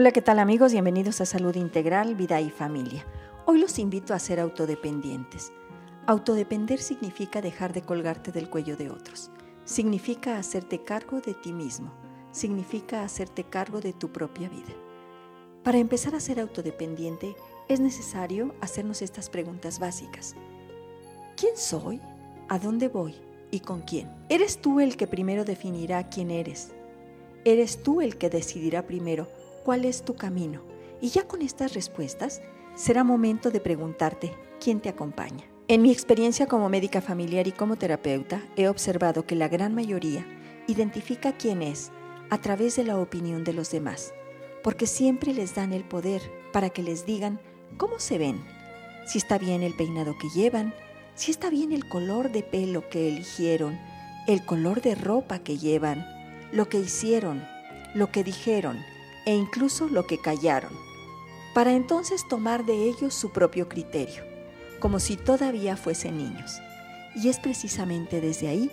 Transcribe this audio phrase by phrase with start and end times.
[0.00, 0.72] Hola, ¿qué tal amigos?
[0.72, 3.04] Bienvenidos a Salud Integral, Vida y Familia.
[3.44, 5.52] Hoy los invito a ser autodependientes.
[6.06, 9.30] Autodepender significa dejar de colgarte del cuello de otros.
[9.66, 11.92] Significa hacerte cargo de ti mismo.
[12.32, 14.72] Significa hacerte cargo de tu propia vida.
[15.62, 17.36] Para empezar a ser autodependiente
[17.68, 20.34] es necesario hacernos estas preguntas básicas.
[21.36, 22.00] ¿Quién soy?
[22.48, 23.16] ¿A dónde voy?
[23.50, 24.10] ¿Y con quién?
[24.30, 26.72] ¿Eres tú el que primero definirá quién eres?
[27.44, 29.28] ¿Eres tú el que decidirá primero
[29.70, 30.62] cuál es tu camino.
[31.00, 32.42] Y ya con estas respuestas,
[32.74, 35.44] será momento de preguntarte quién te acompaña.
[35.68, 40.26] En mi experiencia como médica familiar y como terapeuta, he observado que la gran mayoría
[40.66, 41.92] identifica quién es
[42.30, 44.12] a través de la opinión de los demás,
[44.64, 46.20] porque siempre les dan el poder
[46.52, 47.38] para que les digan
[47.76, 48.42] cómo se ven,
[49.06, 50.74] si está bien el peinado que llevan,
[51.14, 53.78] si está bien el color de pelo que eligieron,
[54.26, 56.04] el color de ropa que llevan,
[56.50, 57.46] lo que hicieron,
[57.94, 58.80] lo que dijeron,
[59.26, 60.72] e incluso lo que callaron,
[61.54, 64.24] para entonces tomar de ellos su propio criterio,
[64.78, 66.60] como si todavía fuesen niños.
[67.14, 68.70] Y es precisamente desde ahí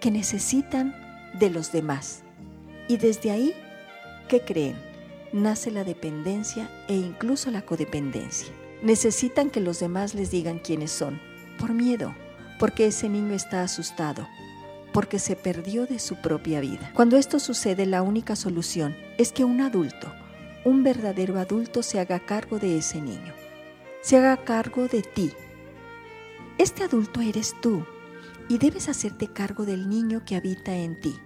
[0.00, 0.94] que necesitan
[1.38, 2.22] de los demás.
[2.88, 3.54] Y desde ahí,
[4.28, 4.76] ¿qué creen?
[5.32, 8.48] Nace la dependencia e incluso la codependencia.
[8.82, 11.20] Necesitan que los demás les digan quiénes son,
[11.58, 12.14] por miedo,
[12.58, 14.26] porque ese niño está asustado,
[14.92, 16.90] porque se perdió de su propia vida.
[16.94, 20.12] Cuando esto sucede, la única solución es que un adulto,
[20.64, 23.34] un verdadero adulto, se haga cargo de ese niño,
[24.00, 25.32] se haga cargo de ti.
[26.56, 27.84] Este adulto eres tú
[28.48, 31.16] y debes hacerte cargo del niño que habita en ti.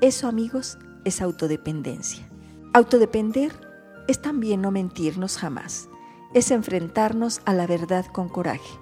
[0.00, 2.26] Eso, amigos, es autodependencia.
[2.72, 3.52] Autodepender
[4.06, 5.88] es también no mentirnos jamás,
[6.32, 8.78] es enfrentarnos a la verdad con coraje,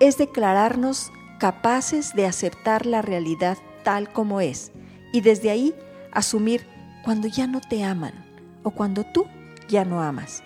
[0.00, 4.72] es declararnos capaces de aceptar la realidad tal como es
[5.12, 5.74] y desde ahí
[6.12, 6.73] asumir
[7.04, 8.14] cuando ya no te aman
[8.62, 9.26] o cuando tú
[9.68, 10.42] ya no amas.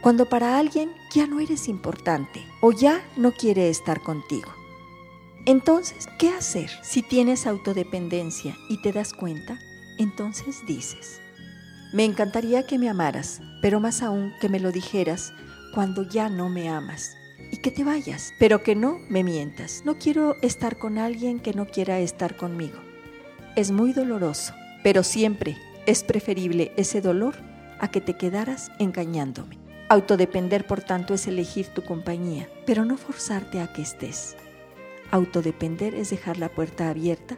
[0.00, 4.50] Cuando para alguien ya no eres importante o ya no quiere estar contigo.
[5.44, 6.70] Entonces, ¿qué hacer?
[6.82, 9.58] Si tienes autodependencia y te das cuenta,
[9.98, 11.20] entonces dices,
[11.92, 15.32] me encantaría que me amaras, pero más aún que me lo dijeras
[15.74, 17.16] cuando ya no me amas
[17.50, 19.82] y que te vayas, pero que no me mientas.
[19.84, 22.78] No quiero estar con alguien que no quiera estar conmigo.
[23.56, 24.54] Es muy doloroso,
[24.88, 27.34] pero siempre es preferible ese dolor
[27.78, 29.58] a que te quedaras engañándome.
[29.90, 34.34] Autodepender, por tanto, es elegir tu compañía, pero no forzarte a que estés.
[35.10, 37.36] Autodepender es dejar la puerta abierta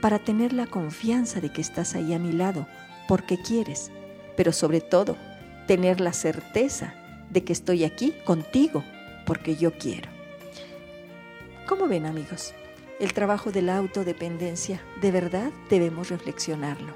[0.00, 2.66] para tener la confianza de que estás ahí a mi lado,
[3.06, 3.92] porque quieres,
[4.36, 5.16] pero sobre todo,
[5.68, 6.94] tener la certeza
[7.30, 8.82] de que estoy aquí contigo
[9.26, 10.10] porque yo quiero.
[11.68, 12.52] ¿Cómo ven amigos?
[13.00, 16.94] El trabajo de la autodependencia, de verdad debemos reflexionarlo.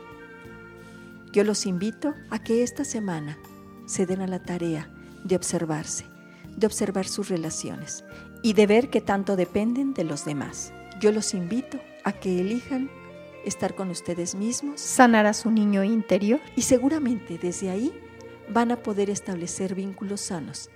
[1.33, 3.39] Yo los invito a que esta semana
[3.87, 4.91] se den a la tarea
[5.25, 6.05] de observarse,
[6.57, 8.05] de observar sus relaciones
[8.43, 10.75] y de ver qué tanto dependen de los demás.
[11.01, 12.91] Yo los invito a que elijan
[13.47, 17.93] estar con ustedes mismos, sanar a su niño interior y seguramente desde ahí
[18.51, 20.69] van a poder establecer vínculos sanos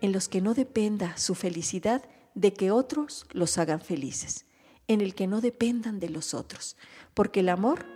[0.00, 2.02] en los que no dependa su felicidad
[2.36, 4.46] de que otros los hagan felices,
[4.88, 6.76] en el que no dependan de los otros,
[7.14, 7.86] porque el amor,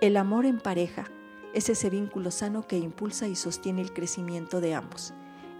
[0.00, 1.10] el amor en pareja,
[1.54, 5.14] es ese vínculo sano que impulsa y sostiene el crecimiento de ambos,